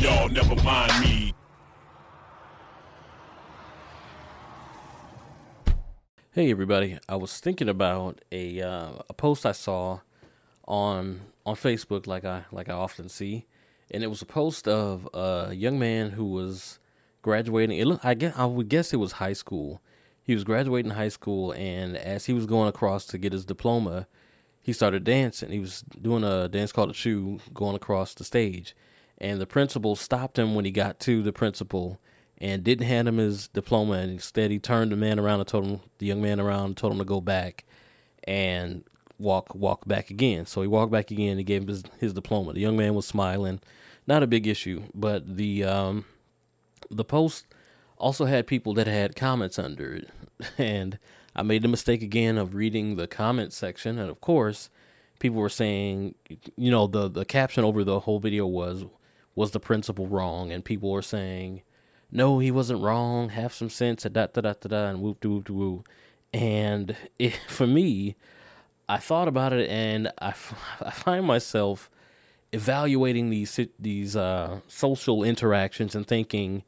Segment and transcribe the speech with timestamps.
[0.00, 1.34] Y'all never mind me.
[6.30, 7.00] Hey everybody!
[7.08, 9.98] I was thinking about a uh, a post I saw
[10.68, 13.46] on on Facebook, like I like I often see,
[13.90, 16.78] and it was a post of a young man who was
[17.22, 17.76] graduating.
[17.76, 19.82] It looked, I guess I would guess it was high school.
[20.22, 24.06] He was graduating high school, and as he was going across to get his diploma,
[24.62, 25.50] he started dancing.
[25.50, 28.76] He was doing a dance called a shoe, going across the stage,
[29.20, 31.98] and the principal stopped him when he got to the principal
[32.38, 33.94] and didn't hand him his diploma.
[33.94, 36.76] And instead he turned the man around and told him the young man around and
[36.76, 37.64] told him to go back
[38.24, 38.84] and
[39.18, 40.46] walk walk back again.
[40.46, 42.52] So he walked back again and gave him his, his diploma.
[42.52, 43.60] The young man was smiling.
[44.06, 46.04] Not a big issue but the um
[46.90, 47.46] the post
[47.98, 50.10] also had people that had comments under it.
[50.58, 50.98] And
[51.34, 53.98] i made the mistake again of reading the comment section.
[53.98, 54.70] And of course
[55.18, 56.14] people were saying
[56.56, 58.84] you know the the caption over the whole video was
[59.38, 61.62] was the principal wrong and people were saying
[62.10, 63.30] no, he wasn't wrong.
[63.30, 64.04] Have some sense.
[64.04, 65.88] Da da da da da, and whoop de whoop de whoop.
[66.32, 68.16] And it, for me,
[68.88, 70.28] I thought about it, and I,
[70.80, 71.90] I find myself
[72.52, 76.64] evaluating these these uh, social interactions and thinking.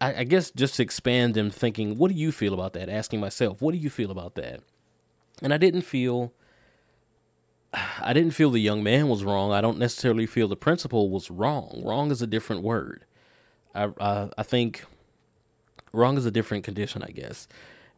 [0.00, 2.88] I, I guess just expand them, thinking, what do you feel about that?
[2.88, 4.60] Asking myself, what do you feel about that?
[5.42, 6.32] And I didn't feel.
[8.00, 9.52] I didn't feel the young man was wrong.
[9.52, 11.82] I don't necessarily feel the principal was wrong.
[11.84, 13.04] Wrong is a different word.
[13.74, 14.84] I, I, I think
[15.92, 17.48] wrong is a different condition, I guess.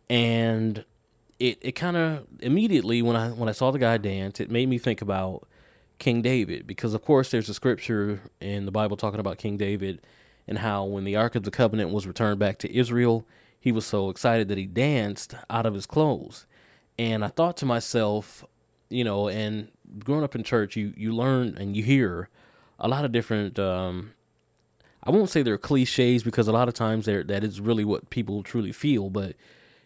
[0.09, 0.85] And
[1.39, 4.69] it, it kind of immediately when I when I saw the guy dance, it made
[4.69, 5.47] me think about
[5.99, 10.01] King David because of course there's a scripture in the Bible talking about King David
[10.47, 13.27] and how when the Ark of the Covenant was returned back to Israel,
[13.59, 16.47] he was so excited that he danced out of his clothes.
[16.99, 18.45] And I thought to myself,
[18.89, 19.69] you know, and
[19.99, 22.29] growing up in church, you you learn and you hear
[22.79, 24.13] a lot of different um,
[25.05, 28.09] I won't say they're cliches because a lot of times they're, that is really what
[28.09, 29.37] people truly feel, but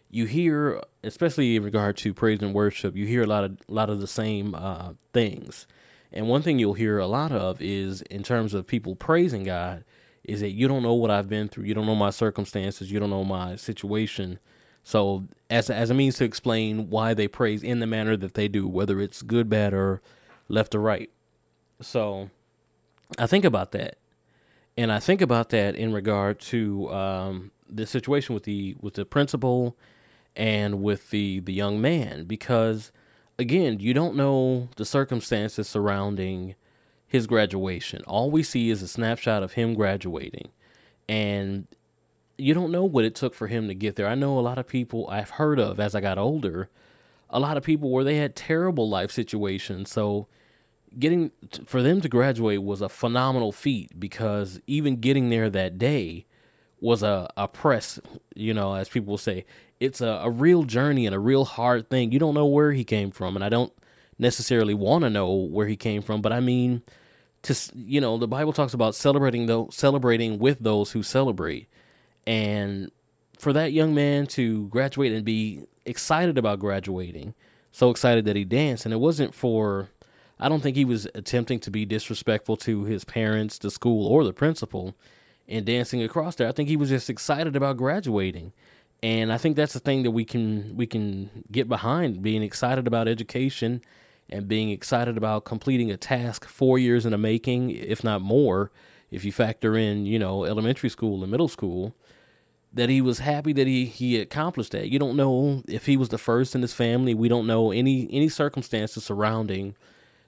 [0.09, 3.73] you hear, especially in regard to praise and worship, you hear a lot of a
[3.73, 5.67] lot of the same uh, things.
[6.11, 9.83] And one thing you'll hear a lot of is in terms of people praising God,
[10.23, 12.99] is that you don't know what I've been through, you don't know my circumstances, you
[12.99, 14.39] don't know my situation.
[14.83, 18.47] So as as a means to explain why they praise in the manner that they
[18.47, 20.01] do, whether it's good, bad, or
[20.47, 21.09] left or right.
[21.81, 22.29] So
[23.17, 23.97] I think about that.
[24.77, 29.05] And I think about that in regard to um, the situation with the with the
[29.05, 29.77] principal
[30.35, 32.25] and with the the young man.
[32.25, 32.91] Because
[33.37, 36.55] again you don't know the circumstances surrounding
[37.07, 38.03] his graduation.
[38.03, 40.49] All we see is a snapshot of him graduating.
[41.07, 41.67] And
[42.39, 44.57] you don't know what it took for him to get there i know a lot
[44.57, 46.69] of people i've heard of as i got older
[47.29, 50.27] a lot of people where they had terrible life situations so
[50.97, 51.31] getting
[51.65, 56.25] for them to graduate was a phenomenal feat because even getting there that day
[56.81, 57.99] was a, a press,
[58.35, 59.45] you know, as people say.
[59.79, 62.11] It's a, a real journey and a real hard thing.
[62.11, 63.73] You don't know where he came from, and I don't
[64.17, 66.81] necessarily want to know where he came from, but I mean,
[67.43, 71.69] to you know, the Bible talks about celebrating though celebrating with those who celebrate,
[72.27, 72.91] and
[73.37, 77.33] for that young man to graduate and be excited about graduating,
[77.71, 79.89] so excited that he danced, and it wasn't for
[80.39, 84.23] I don't think he was attempting to be disrespectful to his parents, the school, or
[84.23, 84.95] the principal
[85.47, 86.47] in dancing across there.
[86.47, 88.53] I think he was just excited about graduating.
[89.01, 92.87] And I think that's the thing that we can we can get behind being excited
[92.87, 93.81] about education
[94.29, 98.71] and being excited about completing a task 4 years in the making, if not more,
[99.09, 101.95] if you factor in, you know, elementary school and middle school
[102.73, 104.89] that he was happy that he he accomplished that.
[104.89, 107.13] You don't know if he was the first in his family.
[107.13, 109.75] We don't know any any circumstances surrounding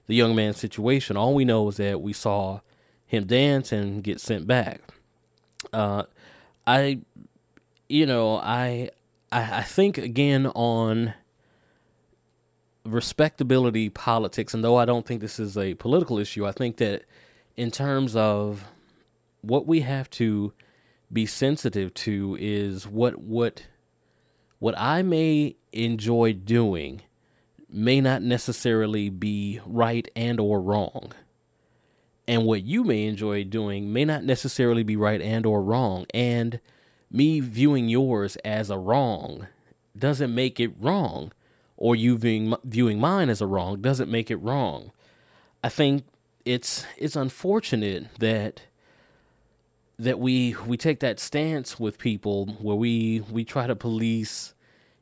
[0.08, 1.18] the young man's situation.
[1.18, 2.62] All we know is that we saw
[3.06, 4.82] him dance and get sent back.
[5.72, 6.04] Uh,
[6.66, 7.00] I,
[7.88, 8.90] you know, I,
[9.32, 11.14] I, I think again on
[12.86, 17.04] respectability politics, and though I don't think this is a political issue, I think that
[17.56, 18.66] in terms of
[19.42, 20.54] what we have to
[21.12, 23.64] be sensitive to is what what
[24.60, 27.02] what I may enjoy doing
[27.70, 31.14] may not necessarily be right and or wrong.
[32.28, 36.06] And what you may enjoy doing may not necessarily be right and or wrong.
[36.14, 36.60] And
[37.10, 39.48] me viewing yours as a wrong
[39.98, 41.32] doesn't make it wrong.
[41.76, 44.92] Or you viewing, viewing mine as a wrong doesn't make it wrong.
[45.64, 46.04] I think
[46.46, 48.62] it's it's unfortunate that
[50.00, 54.54] that we we take that stance with people where we we try to police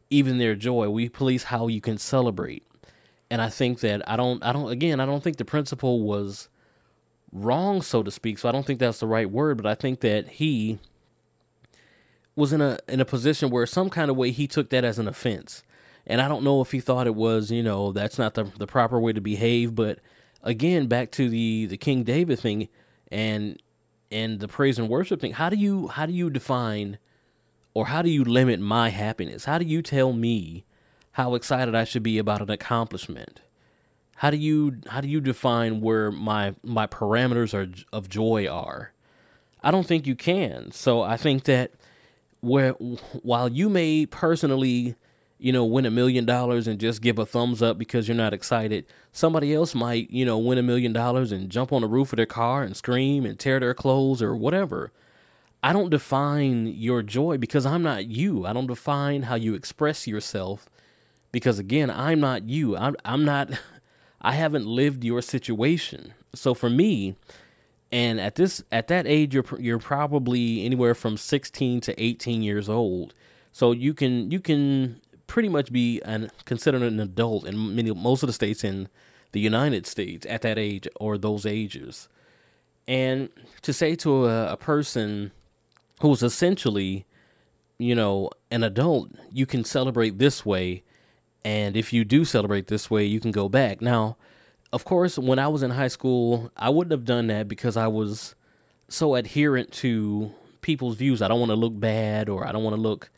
[0.10, 0.90] even their joy.
[0.90, 2.64] We police how you can celebrate.
[3.32, 6.50] And I think that I don't I don't again, I don't think the principal was
[7.32, 8.40] wrong so to speak.
[8.40, 10.80] So I don't think that's the right word, but I think that he
[12.36, 15.00] was in a in a position where some kind of way he took that as
[15.00, 15.64] an offense.
[16.08, 18.68] And I don't know if he thought it was, you know, that's not the the
[18.68, 20.00] proper way to behave, but
[20.42, 22.68] again, back to the the King David thing
[23.12, 23.62] and
[24.12, 25.34] and the praise and worship thing.
[25.34, 26.98] How do you how do you define
[27.74, 29.46] or how do you limit my happiness?
[29.46, 30.66] How do you tell me
[31.14, 33.42] how excited I should be about an accomplishment?
[34.18, 38.92] How do you how do you define where my my parameters are of joy are?
[39.62, 40.72] I don't think you can.
[40.72, 41.72] So I think that
[42.42, 44.96] where while you may personally
[45.40, 48.34] you know, win a million dollars and just give a thumbs up because you're not
[48.34, 48.86] excited.
[49.14, 52.18] Somebody else might, you know, win a million dollars and jump on the roof of
[52.18, 54.92] their car and scream and tear their clothes or whatever.
[55.64, 58.46] I don't define your joy because I'm not you.
[58.46, 60.70] I don't define how you express yourself
[61.32, 62.76] because again, I'm not you.
[62.76, 63.52] I'm I'm not
[64.22, 66.14] I haven't lived your situation.
[66.36, 67.16] So for me,
[67.92, 72.70] and at this at that age you're you're probably anywhere from 16 to 18 years
[72.70, 73.14] old.
[73.52, 78.24] So you can you can pretty much be an, considered an adult in many most
[78.24, 78.90] of the states in
[79.32, 82.10] the United States at that age or those ages.
[82.88, 83.30] And
[83.62, 85.32] to say to a, a person
[86.02, 87.06] who's essentially,
[87.78, 90.84] you know, an adult, you can celebrate this way.
[91.46, 93.82] And if you do celebrate this way, you can go back.
[93.82, 94.18] Now,
[94.74, 97.88] of course, when I was in high school, I wouldn't have done that because I
[97.88, 98.34] was
[98.88, 101.22] so adherent to people's views.
[101.22, 103.12] I don't want to look bad or I don't want to look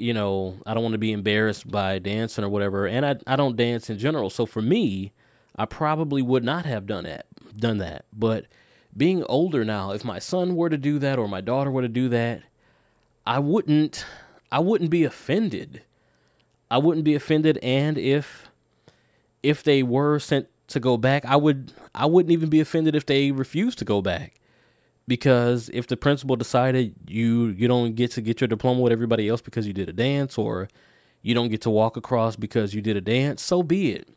[0.00, 3.36] you know, I don't want to be embarrassed by dancing or whatever, and I I
[3.36, 4.30] don't dance in general.
[4.30, 5.12] So for me,
[5.56, 7.26] I probably would not have done that
[7.56, 8.06] done that.
[8.12, 8.46] But
[8.96, 11.88] being older now, if my son were to do that or my daughter were to
[11.88, 12.42] do that,
[13.26, 14.06] I wouldn't
[14.50, 15.82] I wouldn't be offended.
[16.70, 18.48] I wouldn't be offended and if
[19.42, 23.04] if they were sent to go back, I would I wouldn't even be offended if
[23.04, 24.39] they refused to go back
[25.10, 29.28] because if the principal decided you you don't get to get your diploma with everybody
[29.28, 30.68] else because you did a dance or
[31.20, 34.08] you don't get to walk across because you did a dance so be it.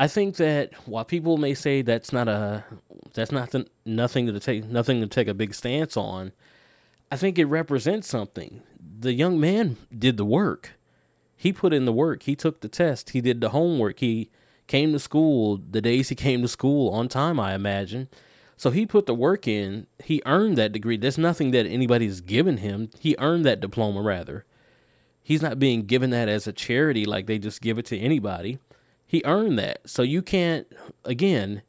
[0.00, 2.64] I think that while people may say that's not a
[3.14, 6.32] that's not the, nothing to take nothing to take a big stance on
[7.12, 8.62] i think it represents something.
[8.98, 10.72] The young man did the work.
[11.36, 12.24] He put in the work.
[12.24, 13.10] He took the test.
[13.10, 14.00] He did the homework.
[14.00, 14.30] He
[14.66, 18.08] came to school the days he came to school on time i imagine
[18.56, 19.86] so he put the work in.
[20.02, 20.96] He earned that degree.
[20.96, 22.90] There's nothing that anybody's given him.
[22.98, 24.44] He earned that diploma, rather.
[25.22, 28.58] He's not being given that as a charity like they just give it to anybody.
[29.06, 29.88] He earned that.
[29.88, 30.66] So you can't,
[31.04, 31.62] again,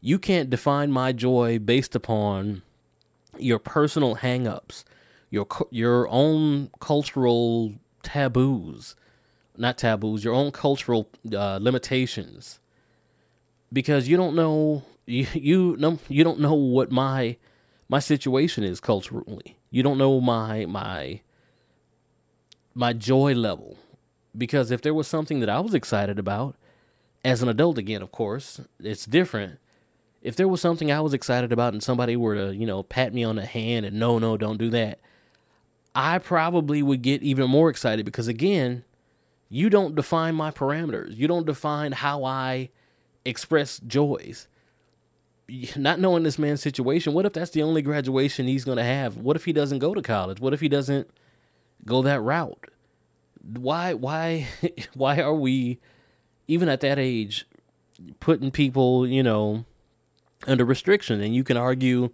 [0.00, 2.62] you can't define my joy based upon
[3.38, 4.84] your personal hangups,
[5.30, 8.94] your your own cultural taboos,
[9.56, 12.60] not taboos, your own cultural uh, limitations,
[13.72, 17.36] because you don't know you you know you don't know what my
[17.88, 19.58] my situation is culturally.
[19.70, 21.20] You don't know my my
[22.74, 23.76] my joy level
[24.36, 26.56] because if there was something that I was excited about
[27.24, 29.58] as an adult again, of course, it's different.
[30.22, 33.12] If there was something I was excited about and somebody were to, you know, pat
[33.12, 34.98] me on the hand and no, no, don't do that,
[35.94, 38.84] I probably would get even more excited because again,
[39.48, 41.16] you don't define my parameters.
[41.16, 42.70] You don't define how I
[43.24, 44.48] express joys
[45.76, 49.16] not knowing this man's situation, what if that's the only graduation he's going to have?
[49.16, 50.40] What if he doesn't go to college?
[50.40, 51.08] What if he doesn't
[51.84, 52.68] go that route?
[53.42, 54.48] Why why
[54.94, 55.78] why are we
[56.48, 57.46] even at that age
[58.20, 59.64] putting people, you know,
[60.46, 61.20] under restriction?
[61.20, 62.10] And you can argue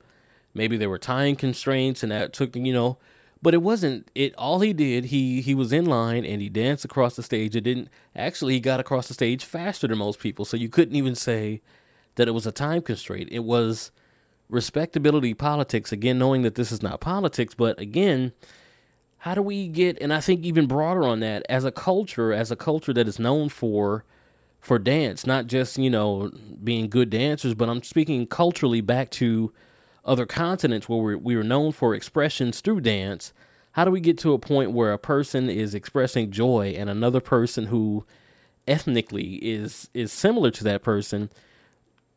[0.54, 2.99] maybe there were time constraints and that took, you know,
[3.42, 6.84] but it wasn't it all he did, he he was in line and he danced
[6.84, 7.54] across the stage.
[7.54, 10.44] It didn't actually he got across the stage faster than most people.
[10.44, 11.62] So you couldn't even say
[12.21, 13.31] that it was a time constraint.
[13.33, 13.91] It was
[14.50, 15.91] respectability politics.
[15.91, 18.33] Again, knowing that this is not politics, but again,
[19.17, 19.97] how do we get?
[20.03, 23.19] And I think even broader on that, as a culture, as a culture that is
[23.19, 24.05] known for
[24.59, 26.31] for dance, not just you know
[26.62, 29.50] being good dancers, but I'm speaking culturally back to
[30.05, 33.33] other continents where we're, we are known for expressions through dance,
[33.73, 37.21] how do we get to a point where a person is expressing joy and another
[37.21, 38.05] person who
[38.69, 41.31] ethnically is is similar to that person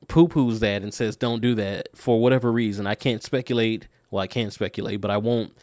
[0.07, 2.87] poo poos that and says don't do that for whatever reason.
[2.87, 3.87] I can't speculate.
[4.11, 5.53] Well, I can't speculate, but I won't.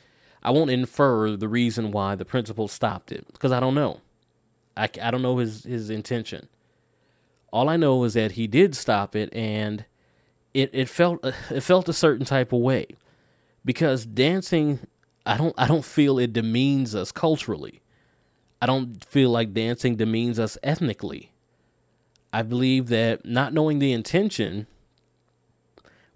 [0.43, 4.01] I won't infer the reason why the principal stopped it because I don't know.
[4.77, 6.49] I, I don't know his his intention.
[7.53, 9.85] All I know is that he did stop it, and
[10.55, 12.87] it it felt it felt a certain type of way
[13.65, 14.81] because dancing.
[15.27, 17.83] I don't I don't feel it demeans us culturally.
[18.63, 21.30] I don't feel like dancing demeans us ethnically.
[22.33, 24.67] I believe that not knowing the intention,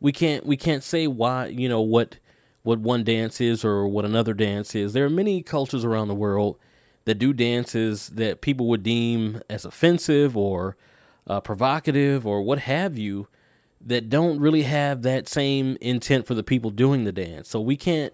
[0.01, 2.19] we can't we can't say why you know what
[2.63, 4.93] what one dance is or what another dance is.
[4.93, 6.59] There are many cultures around the world
[7.05, 10.77] that do dances that people would deem as offensive or
[11.27, 13.29] uh, provocative or what have you
[13.81, 17.49] that don't really have that same intent for the people doing the dance.
[17.49, 18.13] So we can't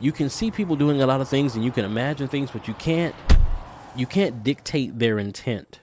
[0.00, 2.66] you can see people doing a lot of things and you can imagine things but
[2.66, 3.14] you can't
[3.94, 5.80] you can't dictate their intent.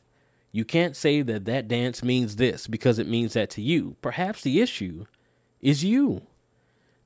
[0.52, 3.96] You can't say that that dance means this because it means that to you.
[4.02, 5.06] Perhaps the issue
[5.62, 6.24] is you.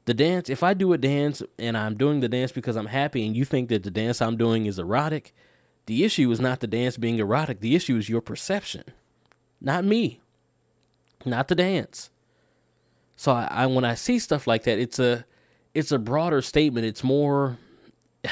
[0.05, 3.25] The dance, if I do a dance and I'm doing the dance because I'm happy
[3.25, 5.33] and you think that the dance I'm doing is erotic,
[5.85, 7.59] the issue is not the dance being erotic.
[7.59, 8.83] The issue is your perception,
[9.59, 10.21] not me,
[11.25, 12.09] not the dance.
[13.15, 15.25] So I, I when I see stuff like that, it's a
[15.73, 16.85] it's a broader statement.
[16.85, 17.57] It's more,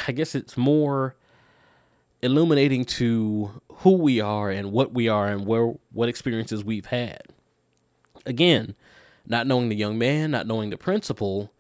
[0.08, 1.16] I guess it's more
[2.22, 7.22] illuminating to who we are and what we are and where what experiences we've had.
[8.26, 8.76] Again,
[9.26, 11.52] not knowing the young man, not knowing the principal,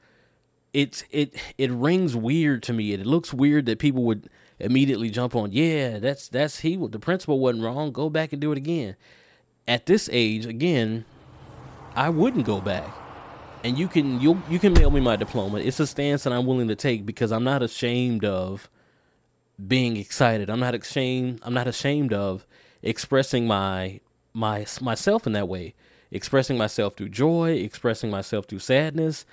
[0.73, 2.93] it's it it rings weird to me.
[2.93, 7.39] It looks weird that people would immediately jump on, yeah, that's that's he the principal
[7.39, 7.91] wasn't wrong.
[7.91, 8.95] Go back and do it again.
[9.67, 11.05] At this age, again,
[11.95, 12.93] I wouldn't go back.
[13.63, 15.59] And you can you you can mail me my diploma.
[15.59, 18.69] It's a stance that I'm willing to take because I'm not ashamed of
[19.67, 20.49] being excited.
[20.49, 21.39] I'm not ashamed.
[21.43, 22.45] I'm not ashamed of
[22.81, 23.99] expressing my
[24.33, 25.73] my myself in that way.
[26.11, 29.25] Expressing myself through joy, expressing myself through sadness.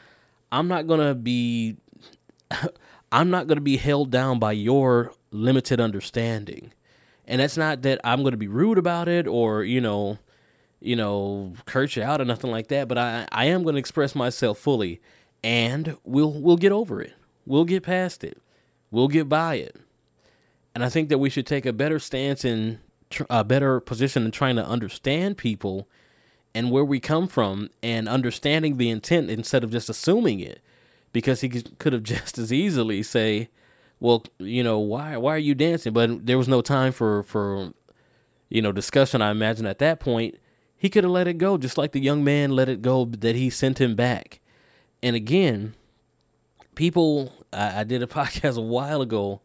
[0.52, 1.76] I'm not gonna be.
[3.12, 6.72] I'm not gonna be held down by your limited understanding,
[7.26, 10.18] and that's not that I'm gonna be rude about it or you know,
[10.80, 12.86] you know, curse you out or nothing like that.
[12.86, 15.00] But I I am gonna express myself fully,
[15.42, 17.14] and we'll we'll get over it.
[17.46, 18.38] We'll get past it.
[18.90, 19.76] We'll get by it.
[20.78, 22.78] And I think that we should take a better stance in
[23.28, 25.88] a better position in trying to understand people
[26.54, 30.60] and where we come from and understanding the intent instead of just assuming it.
[31.12, 33.48] Because he could have just as easily say,
[33.98, 35.92] well, you know, why why are you dancing?
[35.92, 37.72] But there was no time for for
[38.48, 39.20] you know discussion.
[39.20, 40.36] I imagine at that point
[40.76, 43.34] he could have let it go, just like the young man let it go that
[43.34, 44.38] he sent him back.
[45.02, 45.74] And again,
[46.76, 49.40] people, I, I did a podcast a while ago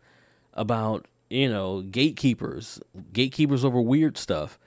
[0.53, 2.79] about you know, gatekeepers,
[3.11, 4.59] gatekeepers over weird stuff.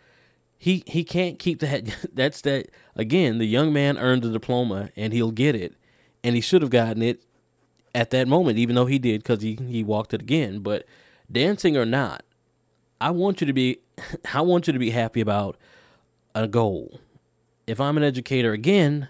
[0.58, 1.84] He he can't keep that.
[2.12, 3.38] That's that again.
[3.38, 5.74] The young man earned the diploma, and he'll get it,
[6.24, 7.22] and he should have gotten it
[7.94, 10.58] at that moment, even though he did because he he walked it again.
[10.58, 10.86] But
[11.30, 12.24] dancing or not,
[13.00, 13.78] I want you to be.
[14.34, 15.56] I want you to be happy about
[16.34, 17.00] a goal.
[17.66, 19.08] If I'm an educator again,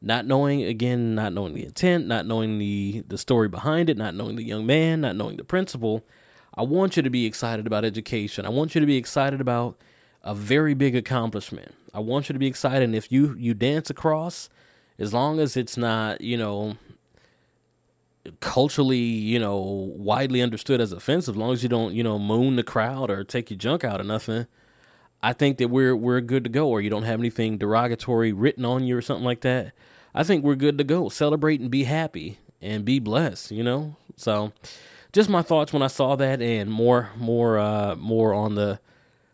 [0.00, 4.14] not knowing again, not knowing the intent, not knowing the the story behind it, not
[4.14, 6.04] knowing the young man, not knowing the principal
[6.56, 8.46] I want you to be excited about education.
[8.46, 9.76] I want you to be excited about
[10.22, 11.74] a very big accomplishment.
[11.92, 12.82] I want you to be excited.
[12.82, 14.48] And if you you dance across,
[14.98, 16.76] as long as it's not you know
[18.40, 22.56] culturally you know widely understood as offensive, as long as you don't you know moon
[22.56, 24.46] the crowd or take your junk out or nothing.
[25.22, 28.64] I think that we're we're good to go, or you don't have anything derogatory written
[28.64, 29.72] on you or something like that.
[30.14, 31.08] I think we're good to go.
[31.08, 33.50] Celebrate and be happy and be blessed.
[33.50, 34.52] You know, so
[35.14, 38.80] just my thoughts when I saw that, and more, more, uh, more on the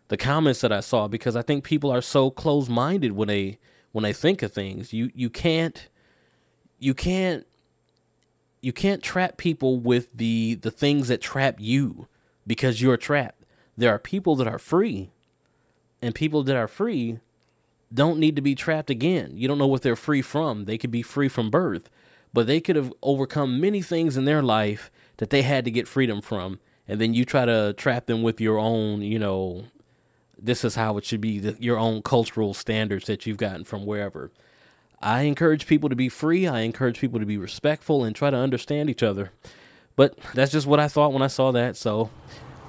[0.08, 3.58] the comments that I saw because I think people are so close minded when they
[3.92, 4.92] when they think of things.
[4.92, 5.88] You you can't
[6.78, 7.46] you can't
[8.60, 12.08] you can't trap people with the the things that trap you
[12.46, 13.42] because you're trapped.
[13.76, 15.10] There are people that are free,
[16.02, 17.20] and people that are free
[17.92, 19.32] don't need to be trapped again.
[19.34, 20.66] You don't know what they're free from.
[20.66, 21.88] They could be free from birth,
[22.34, 25.86] but they could have overcome many things in their life that they had to get
[25.86, 26.58] freedom from,
[26.88, 29.64] and then you try to trap them with your own, you know,
[30.38, 33.84] this is how it should be, the, your own cultural standards that you've gotten from
[33.84, 34.30] wherever.
[34.98, 36.46] I encourage people to be free.
[36.46, 39.30] I encourage people to be respectful and try to understand each other.
[39.94, 41.76] But that's just what I thought when I saw that.
[41.76, 42.08] So,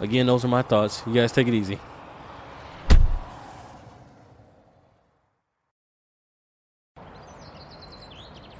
[0.01, 1.03] again, those are my thoughts.
[1.07, 1.79] You guys take it easy.